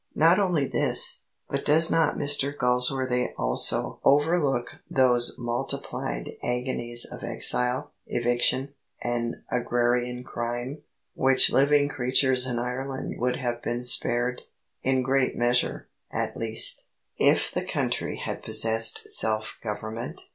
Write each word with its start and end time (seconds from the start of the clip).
Not 0.15 0.39
only 0.39 0.65
this, 0.65 1.25
but 1.47 1.63
does 1.63 1.91
not 1.91 2.17
Mr 2.17 2.57
Galsworthy 2.57 3.33
also 3.37 3.99
overlook 4.03 4.77
those 4.89 5.35
multiplied 5.37 6.27
agonies 6.41 7.05
of 7.05 7.23
exile, 7.23 7.93
eviction, 8.07 8.73
and 9.03 9.43
agrarian 9.51 10.23
crime, 10.23 10.81
which 11.13 11.51
living 11.53 11.87
creatures 11.87 12.47
in 12.47 12.57
Ireland 12.57 13.19
would 13.19 13.35
have 13.35 13.61
been 13.61 13.83
spared 13.83 14.41
in 14.81 15.03
great 15.03 15.35
measure, 15.37 15.87
at 16.11 16.35
least 16.35 16.85
if 17.19 17.51
the 17.51 17.63
country 17.63 18.17
had 18.17 18.41
possessed 18.41 19.07
self 19.07 19.59
government? 19.63 20.29